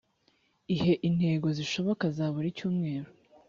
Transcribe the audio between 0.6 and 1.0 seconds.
ihe